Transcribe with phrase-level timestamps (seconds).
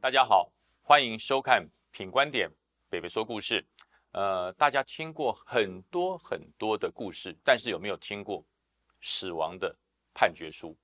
[0.00, 0.48] 大家好，
[0.80, 1.60] 欢迎收看
[1.90, 2.48] 《品观点》，
[2.88, 3.66] 北北说故事。
[4.12, 8.44] 呃，大家听过很多很多的故事，但是有没有听过
[9.00, 9.76] 死亡的
[10.14, 10.76] 判决书？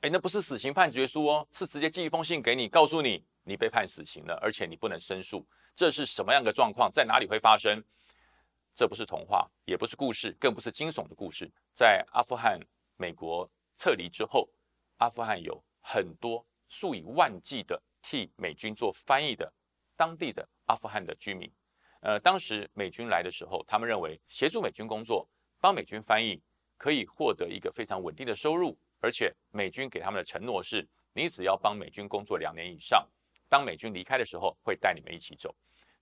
[0.00, 5.46] 哎，那不是死刑判决书哦，是直接寄一封信给你，告诉你你被判死刑了，而且你不能申诉。
[5.76, 6.90] 这是什么样的状况？
[6.90, 7.80] 在哪里会发生？
[8.74, 11.48] 这不是童话，也不是故事，更不是惊悚的故事。
[11.74, 12.58] 在阿富汗
[12.96, 14.48] 美国撤离之后，
[14.96, 17.80] 阿富汗有很多数以万计的。
[18.02, 19.52] 替美军做翻译的
[19.96, 21.50] 当地的阿富汗的居民，
[22.00, 25.28] 呃，当时美军来的时候，他们认为协助美军工作，
[25.60, 26.40] 帮美军翻译，
[26.76, 33.08] 可以获得一个非常稳定的收入，而且美军给他们的承诺是，你只要帮美军工作两年以上，
[33.48, 35.54] 当美军离开的时候，会带你们一起走。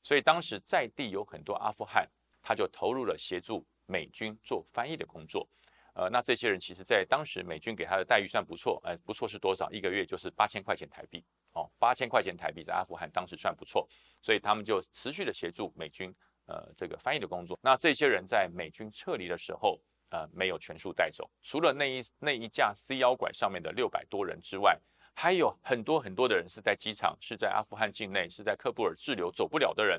[0.03, 2.09] 所以当时在地有很多阿富汗，
[2.43, 5.49] 他就投入了协助美军做翻译的工作。
[5.95, 9.71] 呃，那这些人其实在当时美军给他的待遇算不错，呃，不错是多少？
[9.73, 11.25] 一个月就是八千块钱台币。
[11.57, 13.89] 哦，八千块钱台币在阿富汗当时算不错，
[14.21, 17.59] 所以他们就持续的协助美军，呃，这个翻译的工作。
[17.63, 24.79] 那这些人在美军撤离的时候，呃，没有全数带走，除了那一那一架 C 幺拐上面的六百多人之外，
[25.15, 29.99] 还有很多很多的人是在机场，是在阿富汗境内，是在喀布尔滞留走不了的人。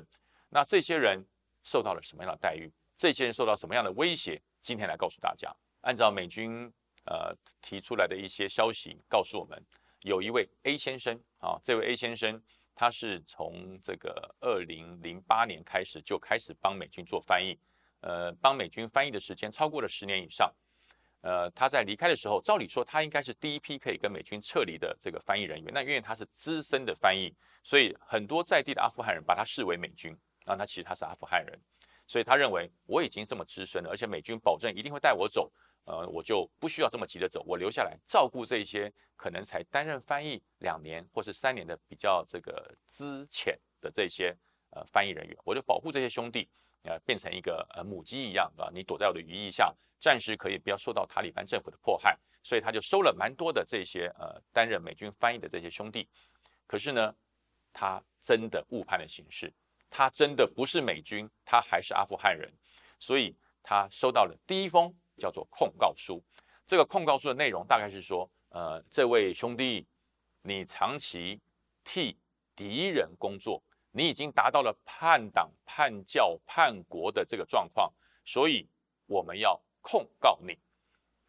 [0.50, 1.26] 那这些人
[1.64, 2.72] 受到了什么样的待遇？
[2.96, 4.40] 这些人受到什么样的威胁？
[4.60, 6.72] 今天来告诉大家，按照美军
[7.04, 9.60] 呃提出来的一些消息，告诉我们。
[10.02, 12.40] 有一位 A 先生啊，这位 A 先生，
[12.74, 17.58] 他是从这个二零零八年开始就开始帮美军做翻译，
[18.00, 20.52] 呃，帮美军翻译的时间超过了十年以上。
[21.22, 25.70] 呃，他在离开的时候，照理说他应该是第一批可以跟美军撤离的这个翻译人员。
[25.74, 30.16] 那因为他是资深的翻译，所以很多在地的阿富汗人把他视为美军。
[30.46, 31.60] 那他其实他是阿富汗人，
[32.06, 35.50] 所以他认为我已经这么资深了，而且美军保证一定会带我走。
[35.88, 44.36] 呃，我就不需要这么急着走，我留下来照顾这些可能才担任翻译两年或是三年的比较这个资浅的这些
[44.72, 46.46] 呃翻译人员，我就保护这些兄弟，
[46.82, 56.06] 呃，变成一个呃母鸡一样啊，你躲在我的羽翼下，暂时可以不要受到塔利班政府的迫害，所以他就收了蛮多的这些呃担任美军翻译的这些兄弟。
[56.66, 57.14] 可是呢，
[57.72, 59.50] 他真的误判了形势，
[59.88, 62.52] 他真的不是美军，他还是阿富汗人，
[62.98, 64.94] 所以他收到了第一封。
[65.18, 66.22] 叫做控告书，
[66.66, 69.86] 这个控告书的内容大概是说，呃，这位兄弟，
[70.42, 71.40] 你长期
[71.84, 72.16] 替
[72.56, 77.92] 敌人工作，你已经达到了叛党、叛教、叛国的这个状况，
[78.24, 78.66] 所以
[79.06, 80.58] 我们要控告你。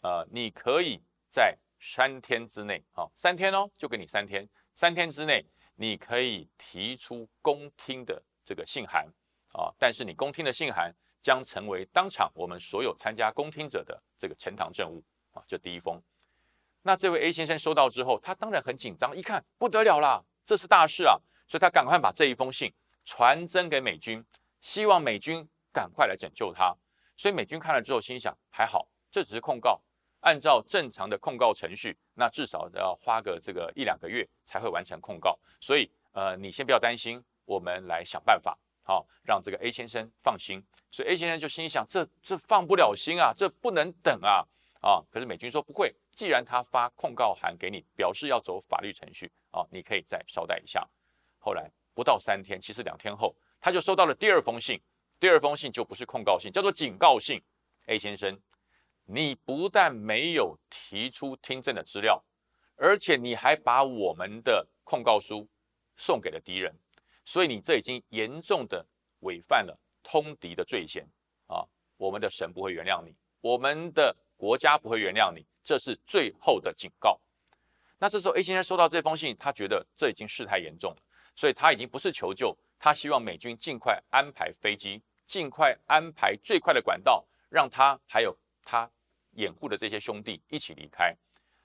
[0.01, 5.45] 呃，你可以在三天之内，啊，三天哦，就给你三天，三天之内
[5.75, 9.05] 你可以提出公听的这个信函
[9.53, 10.93] 啊，但是你公听的信函。
[11.21, 16.01] 将成为当场我们所有参加公听者的这个呈堂证物啊，这第一封。
[16.81, 24.23] 那这位 A 先生收到之后，他当然很紧张，一看不得了啦，这是大事啊，所以他赶快把这一封信传真给美军，
[24.61, 26.73] 希望美军赶快来拯救他。
[27.17, 29.81] 所以美军看了之后，心想还好，这只是控告，
[30.21, 35.37] 按照正常的控告程序，那至少要花个这个一两个月才会完成控告。
[35.59, 38.57] 所以呃，你先不要担心，我们来想办法。
[38.89, 44.43] 好，让这个 A 先生放心，所以 A 先生就心想：这这放不了心啊，这不能等啊
[44.81, 44.99] 啊！
[45.11, 50.89] 可是美军说不会，既然他发控告函给你，表示要走法律程序啊，你可以再稍待一下。
[51.37, 54.81] 后来不到三天，其实两天后，他就收到了第二封信。
[55.19, 57.39] 第二封信就不是控告信，叫做警告信。
[57.85, 58.41] A 先生，
[59.05, 62.23] 你不但没有提出听证的资料，
[62.75, 65.47] 而且你还把我们的控告书
[65.95, 66.73] 送给了敌人。
[67.29, 68.83] 所以你这已经严重的
[69.19, 71.07] 违反了通敌的罪嫌
[71.45, 71.63] 啊！
[71.95, 77.21] 我们的神不会原谅你，我们的国家不会原谅你，这是最后的警告。
[77.99, 80.97] 那这时候 A 先生收到这封信，他觉得这已经事态严重了，
[81.35, 88.89] 所以他已经不是求救，他希望美军尽快安排飞机，尽快安排最快的管道，让他还有他
[89.33, 91.15] 掩护的这些兄弟一起离开。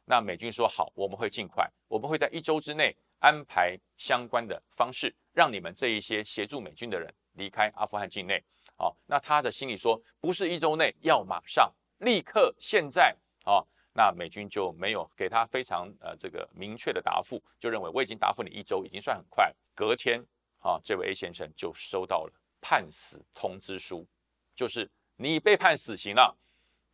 [0.05, 5.15] 那美军说好，我们会尽快，我们会在一周之内安排相关的方式。
[5.33, 8.41] 让你们这一些协助美军的人离开阿富汗境内，
[8.77, 19.53] 好，那他的心里说，不是一周内，要马上，立刻，现在，好，那美军就没有给他非常呃这个明确的答复，就认为我已经答复你一周，已经算很快。
[19.75, 20.25] 隔天，
[20.61, 24.07] 啊，这位 A 先生就收到了判死通知书，
[24.55, 26.33] 就是你被判死刑了。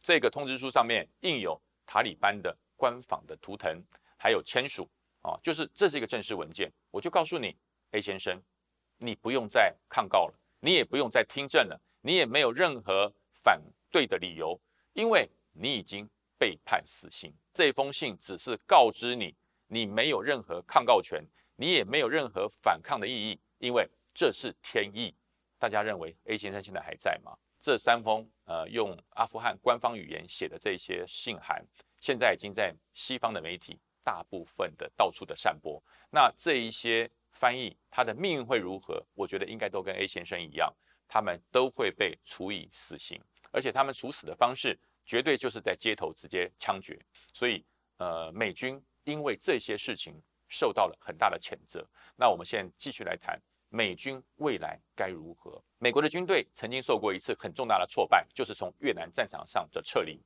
[0.02, 3.84] 这个通知书上面印有塔利班的官方的图腾，
[4.16, 4.88] 还有签署，
[5.22, 7.56] 啊，就是这是一个正式文件，我就告诉你。
[7.92, 8.40] A 先生，
[8.98, 13.12] 你不用再抗告了，你也不用再听证了，你也没有任何
[13.42, 14.60] 反对的理由，
[14.92, 16.08] 因为你已经
[16.38, 17.34] 被判死刑。
[17.52, 19.34] 这封信只是告知你，
[19.66, 21.20] 你没有任何抗告权，
[21.56, 25.12] 你也没有任何反抗的意义，因为这是天意。
[25.58, 27.36] 大家认为 A 先生现在还在吗？
[27.60, 31.62] 这三封呃用阿富汗官方语言写的这些信函，
[32.00, 35.82] 现在已经在西方的媒体大部分的到处的散播。
[36.10, 39.04] 那这一些翻译他的命运会如何？
[39.14, 40.72] 我觉得应该都跟 A 先生一样，
[41.08, 43.20] 他们都会被处以死刑，
[43.52, 46.98] 而且他们处死的方式绝对就是在街头直接枪决。
[47.32, 47.64] 所以
[47.98, 50.14] 呃，美军因为这些事情
[50.48, 51.86] 受到了很大的谴责。
[52.16, 53.40] 那我们现在继续来谈。
[53.72, 55.62] 美军未来该如何？
[55.78, 60.20] 美国的军队曾经受过一次很重大的挫败，就是从越南战场上的撤离。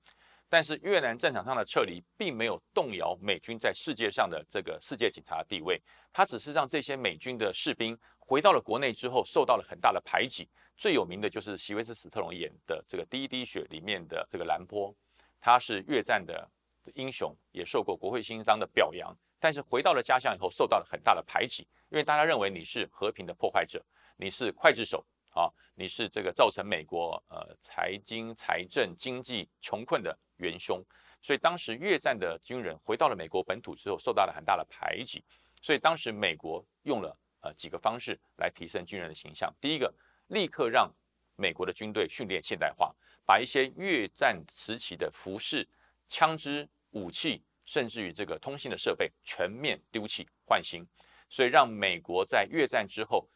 [0.54, 10.48] 但是越南战场上的撤离并没有动摇美军在世界上的这个世界警察地位，它只是让这些美军的士兵回到了国内之后受到了很大的排挤。
[10.76, 14.94] 最有名的就是席维斯·史特龙演的这个《第一滴血》里面的这个兰坡，
[15.40, 16.48] 他是越战的
[16.94, 19.12] 英雄，也受过国会勋章的表扬。
[19.40, 23.84] 但是回到了家乡以后，受到了很大的排挤，因为大家认为你是和平的破坏者，
[24.16, 30.82] 你是刽子手啊，你是这个造成美国呃财经、财政、经济穷困的元凶。
[31.22, 35.24] 所以当时越战的军人回到了美国本土之后，受到了很大的排挤。
[35.60, 39.52] 所以当时美国用了呃几个方式来提升军人的形象。
[39.60, 39.92] 第一个，
[40.28, 40.92] 立刻让
[41.36, 42.94] 美国的军队训练现代化，
[43.24, 45.66] 把一些越战时期的服饰、
[46.08, 47.42] 枪支、武器。
[47.66, 50.86] 甚至于这个通信的设备全面丢弃换新，
[51.30, 53.26] 所以让美国在越战之后，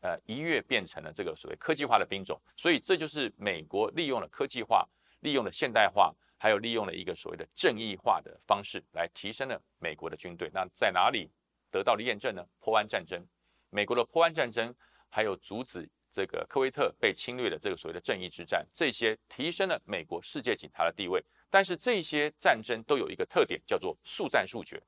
[0.00, 2.40] 呃一跃变成了这个所谓科技化的兵种。
[2.56, 4.88] 所以这就是美国利用了科技化、
[5.22, 6.14] 利用了现代化，
[6.44, 10.50] 还有利用了一个所谓的正义化的方式来提升了美国的军队。
[10.52, 11.30] 那在哪里
[11.70, 12.46] 得到了验证呢？
[12.60, 13.26] 坡湾战争，
[13.70, 14.74] 美国的坡湾战争，
[15.08, 21.24] 还有阻止这个科威特被侵略的这个所谓的正义之战，这些提升了美国世界警察的地位。
[21.48, 24.78] 但是这些战争都有一个特点，叫做速战速决，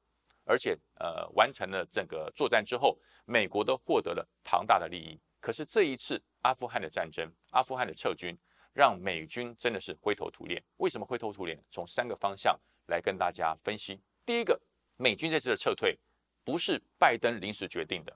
[0.45, 5.19] 而且呃完成了整个作战之后，美国都获得了庞大的利益。
[5.41, 8.37] 可是这一次阿富汗的战争，阿富汗的撤军，
[8.77, 10.63] 让美军真的是灰头土脸。
[10.77, 11.59] 为什么灰头土脸？
[11.71, 12.55] 从三个方向
[12.89, 13.99] 来跟大家分析。
[14.27, 14.61] 第一个，
[14.99, 15.99] 美军这次的撤退
[16.45, 18.15] 不是拜登临时决定的，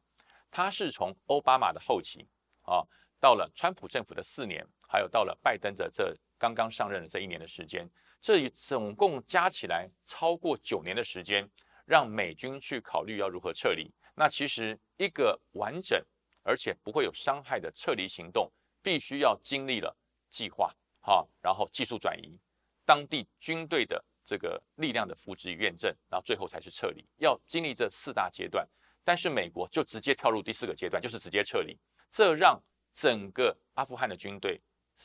[0.51, 2.29] 他是从奥巴马的后期
[2.65, 2.87] 啊，
[3.19, 7.89] 到了川普政府的四年，还有到了拜登的这刚刚上任的这一年的时间。
[8.21, 11.51] 这里总共加起来超过九年的时间，
[11.87, 13.91] 让美军去考虑要如何撤离。
[14.15, 16.05] 那其实一个完整
[16.43, 18.53] 而且不会有伤害的撤离行动，
[18.83, 19.97] 必须要经历了
[20.31, 22.39] 计划，哈，然后技术转移，
[22.87, 28.67] 当地军队的这个力量的扶植与验证，然后最后才是撤离，要经历这四大阶段。
[29.05, 31.77] 但是美国就直接跳入第四个阶段，就是直接撤离，
[32.11, 32.59] 这让
[32.95, 34.59] 整个阿富汗的军队。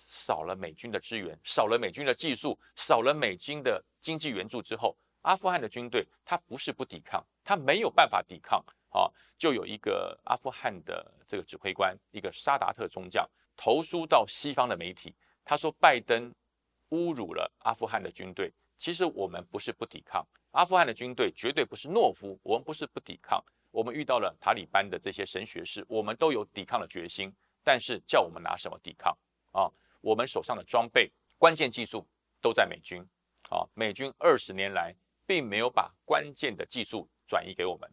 [0.07, 9.09] 少了美军的支援，少了美军的技术，少了美军的经济援助之后，阿富汗的军队他不是不抵抗，他没有办法抵抗啊！
[9.37, 13.25] 就有一个阿富汗的这个指挥官，一个沙达特中将，
[13.55, 15.13] 投书到西方的媒体，
[15.43, 16.33] 他说拜登
[16.89, 18.51] 侮辱了阿富汗的军队。
[18.77, 29.17] 其实我们不是不抵抗，阿富汗的军队绝对不是懦夫，我们不是不抵抗，我们遇到了塔利班的这些神学士，我们都有抵抗的决心，但是叫我们拿什么抵抗
[29.51, 29.71] 啊？
[30.01, 32.05] 我们手上的装备、关键技术
[32.41, 33.01] 都在美军，
[33.49, 34.93] 啊，美军二十年来
[35.25, 37.89] 并没有把关键的技术转移给我们，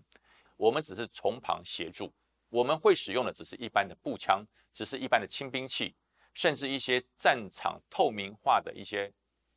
[0.57, 2.13] 我们只是从旁协助。
[2.51, 5.95] 我们会使用的只是一般的步枪，只是一般的轻兵器，
[6.35, 9.12] 甚至一些战场透明化的一些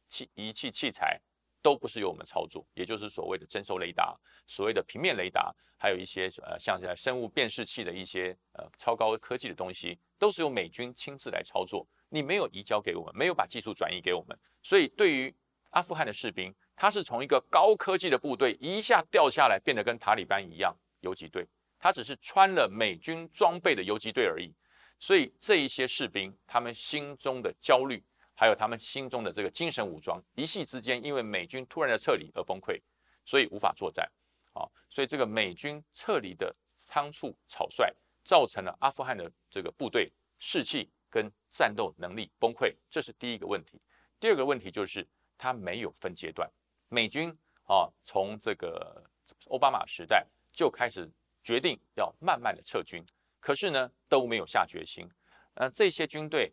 [0.07, 1.19] 器仪器器材，
[1.61, 2.65] 都不是由我们操作。
[2.73, 4.15] 也就是所谓的征收雷达、
[4.47, 11.87] 所谓的平面雷达，还有一些呃像在生物辨识器的一些呃超高科技的东西，都是由美军亲自来操作。
[12.09, 15.35] 你没有移交给我们，没有把技术转移给我们，所以对于
[15.71, 21.45] 阿富汗的士兵，他是从一个高科技的部队一下掉下来，变得跟塔利班一样游击队，
[21.79, 24.53] 他只是穿了美军装备的游击队而已。
[24.99, 32.81] 所以这一些士兵，他们心中的焦虑，还有他们心中的这个精神武装，一夕之间因为美军突然的撤离而崩溃，
[33.25, 34.09] 所以无法作战。
[34.53, 40.89] 啊，所以这个美军撤离的仓促草率，造成了阿富汗的这个部队士气。
[41.07, 43.79] 跟战斗能力崩溃，这是第一个问题。
[44.19, 46.51] 第二个问题就是它没有分阶段。
[46.89, 47.29] 美军
[47.63, 49.01] 啊，从这个
[49.47, 51.09] 奥巴马时代就开始
[51.41, 53.01] 决定要慢慢的撤军，
[53.45, 55.07] 可是呢都没有下决心。
[55.53, 56.51] 呃，这些军队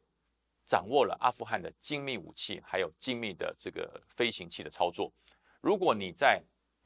[0.66, 5.10] 掌握了阿富汗的精密武器，还有精密的这个飞行器的操作。
[5.62, 6.42] 如果你在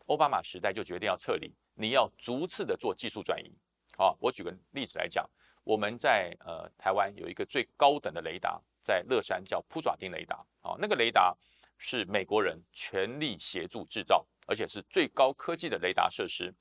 [0.07, 3.53] 奥巴马时代就决定要撤离，你要逐次的做技术转移。
[3.99, 5.29] 好，我举个例子来讲。
[5.65, 11.37] 我们在呃台湾有一个最高等的雷达，在乐山叫扑爪丁雷达啊，那个雷达
[11.79, 16.55] 是美国人全力协助制造，而且是最高科技的雷达设施。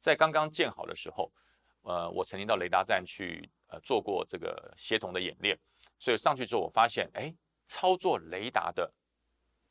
[0.00, 1.30] 在刚刚建好的时候，
[1.82, 5.58] 呃，我曾经到雷达站去呃做过这个协同的演练，
[5.98, 7.34] 所以上去之后我发现，哎，
[7.66, 8.92] 操作雷达的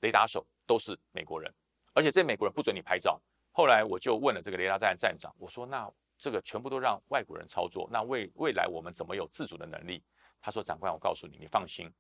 [0.02, 1.54] 雷达手都是美国人，
[1.94, 3.22] 而且这美国人不准你拍照。
[3.52, 10.04] 后来我就问了这个雷达站站长，我说那这个全部都让外国人操作，那未未来我们怎么有自主的能力？
[10.42, 11.92] 他说长官，我告诉你，你放心，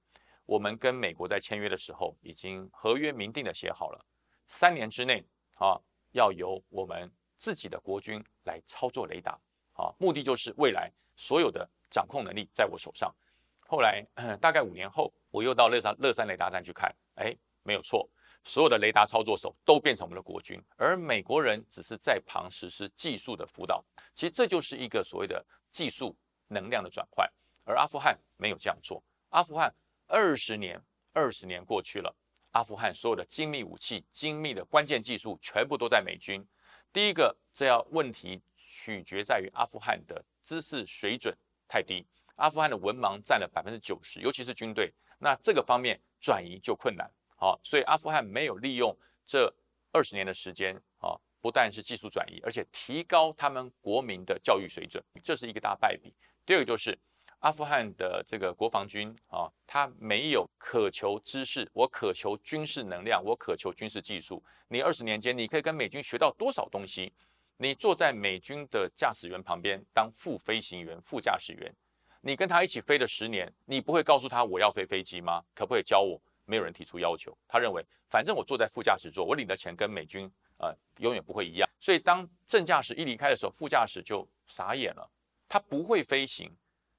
[0.46, 4.06] 我们跟美国在签约的时候已经合约明定的写好了，
[4.48, 5.24] 三年之内
[5.56, 5.80] 啊
[6.12, 7.12] 要由我们。
[7.42, 9.40] 自己的国军来操作雷达，
[9.80, 13.14] 啊，目的就是未来所有的掌控能力在我手上。
[13.60, 14.06] 后来
[14.42, 17.34] 大概五年后，我又到乐山乐山雷达站去看，哎，
[17.64, 18.10] 没有错，
[18.44, 23.82] 所有的雷达操作手都变成我们的国军，而美国人只是在旁实施技术的辅导。
[24.16, 26.14] 其实这就是一个所谓的技术
[26.48, 27.32] 能量的转换，
[27.64, 29.02] 而阿富汗没有这样做。
[29.30, 29.74] 阿富汗
[30.08, 30.82] 二十年，
[31.14, 32.14] 二十年过去了，
[32.52, 36.46] 阿富汗所有的精密武器、精密的关键技术全部都在美军。
[36.92, 41.36] 第一个，这要问题取决在于阿富汗的知识水准
[41.68, 42.06] 太低，
[42.36, 47.10] 阿富汗的文盲占了百分之九十，尤其是军队，那这个方面转移就困难。
[47.36, 49.54] 好，所以阿富汗没有利用这
[49.92, 56.14] 二十年的时间，啊，不但是技术转移，而且提高他们国民的教育水准，这是一个大败笔。
[56.46, 56.98] 第二个就是。
[57.40, 64.44] 阿富汗的这个国防军啊，他没有渴求知识，我渴求军事能量，我渴求军事技术。
[64.68, 67.14] 你二十年间，你可以跟美军学到多少东西？
[67.58, 71.74] 你坐在美军的驾驶员旁边当副飞行员、副驾驶员，
[72.22, 75.42] 你跟他一起飞了十年，你不会告诉他我要飞飞机吗？
[75.56, 76.20] 可不可以教我？
[76.46, 77.38] 没有人提出要求。
[77.48, 81.70] 他认为，反正我坐在副驾驶座，我领的钱跟美军呃永远不会一样。
[81.80, 85.10] 所以当正驾驶一离开的时候，副驾驶就傻眼了，
[85.48, 86.52] 他不会飞行。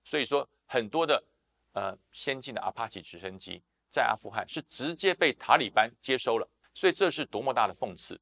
[0.05, 1.23] 所以说，很多的
[1.73, 8.21] 呃先进的阿帕奇直升机在阿富汗是直接被塔利班接收了，所以这是多么大的讽刺。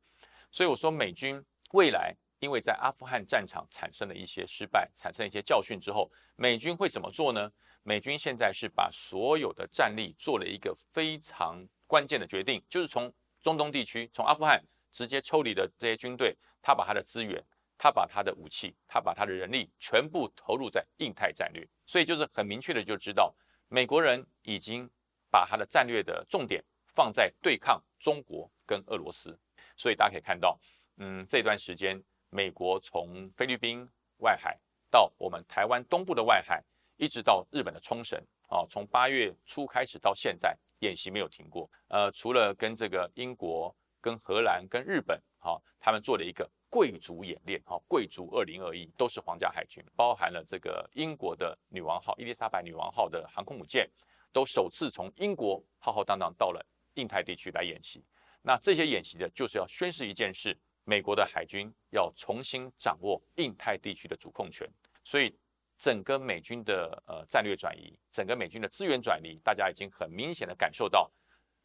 [0.51, 7.51] 所以我说，美军未来因为在阿富汗战场产生了一些失败，产生一些教训之后，美军会怎么做呢？
[7.83, 17.43] 美军现在是把所有的战力做了一个非常关键的决定，就是从中东地区，从阿富汗直接抽离的这些军队，他把他的资源。
[17.79, 23.33] 他把他的武器，他把他的人力全部投入在印太战略，所以就是很明确的就知道，
[23.69, 24.91] 美国人已经
[25.31, 26.63] 把他的战略的重点
[26.95, 29.39] 放在对抗中国跟俄罗斯。
[29.77, 30.59] 所以大家可以看到，
[30.97, 34.59] 嗯，这段时间美国从菲律宾外海
[34.91, 36.61] 到我们台湾东部的外海，
[36.97, 41.71] 一直到日本的冲绳，啊，从八月初开始到现在，演习没有停过。
[41.87, 46.51] 呃，除了跟这个英国、跟荷兰、跟日本，好，他们做了一个。
[46.71, 53.91] 贵族演练，哈，贵族二零二一都是皇家海军，包含了这个英国的女王号伊丽莎白女王号的航空母舰，
[54.33, 58.05] 都首次从英国浩浩荡荡到了印太地区来演习。
[58.43, 64.69] 那这些演习的就是要宣示一件事：美国的海军要重新掌握印太地区的主控权。
[65.03, 65.35] 所以，
[65.79, 71.11] 整个美军的呃战略转移，整个美军的资源转移，大家已经很明显的感受到，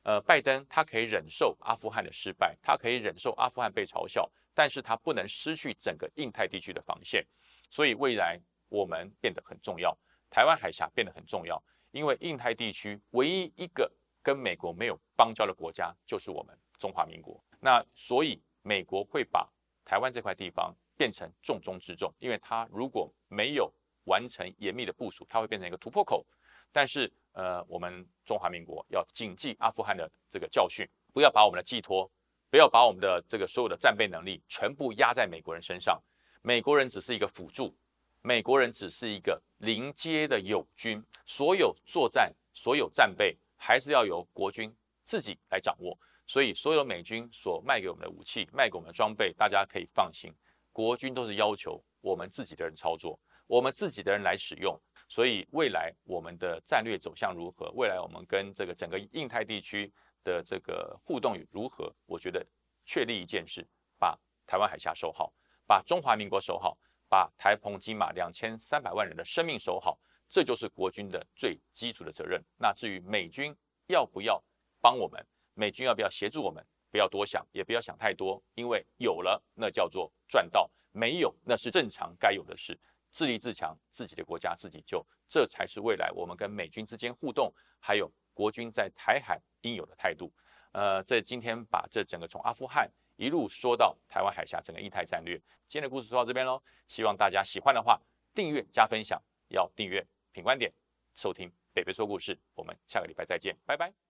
[0.03, 4.31] 呃，拜登他可以忍受阿富汗的失败，他可以忍受阿富汗被嘲笑。
[4.53, 7.25] 但是它不能失去整个印太地区的防线，
[7.69, 9.97] 所以未来我们变得很重要，
[10.29, 13.91] 台湾海峡变得很重要，因为印太地区唯一一个
[14.21, 17.43] 跟美国没有邦交的国家就是我们中华民国。
[17.59, 19.49] 那所以美国会把
[19.83, 23.73] 台湾这块地方变成重中之重，因为它如果没有
[24.05, 26.25] 完成严密的部署，它会变成一个突破口。
[26.71, 32.09] 但是呃，我们中华民国要谨记阿富汗的这个教训，不要把我们的寄托。
[32.53, 35.99] 不要把我们的这个所有的战备能力全部压在美国人身上，
[36.43, 37.75] 美国人只是一个辅助，
[38.21, 44.71] 美国人只是一个临街的友军，所有作战、所有战备还是要由国军
[45.03, 45.97] 自己来掌握。
[46.27, 50.31] 所以，所有美军所卖给我们的武器、卖给我们的装备，大家可以放心，
[50.71, 54.79] 国军都是要求我们自己的人操作，我们自己的人来使用。
[55.13, 57.69] 所以，未来我们的战略走向如何？
[57.75, 59.93] 未来我们跟这个整个印太地区。
[60.23, 61.93] 的这个互动如何？
[62.05, 62.41] 我觉得
[62.85, 63.67] 确立一件事：
[63.99, 64.17] 把
[64.47, 65.33] 台湾海峡守好，
[65.67, 66.77] 把中华民国守好，
[67.09, 72.41] 把台澎金马两千三百万人的生命守好，这就是国军的最基础的责任。
[72.57, 73.53] 那至于美军
[73.87, 74.41] 要不要
[74.79, 75.21] 帮我们，
[75.55, 82.79] 美军要不要协助我们，不要多想，也不要想太多，因为有了那叫做赚到，没有那是正常该有的事。
[83.13, 89.39] 自立自强，自己的国家自己救，这才是未来我们跟美军之间互动，还有国军在台海。
[89.63, 90.29] 应有的态度，
[90.73, 95.37] 呃，这今天把这整个从阿富汗一路说到台湾海峡整个印太战略，
[95.69, 96.61] 今天的故事说到这边喽。
[96.85, 97.97] 希望大家喜欢的话，
[98.33, 100.69] 订阅加分享，要订阅品观点，
[101.13, 102.37] 收听北北说故事。
[102.55, 104.02] 我们下个礼拜再见，拜拜。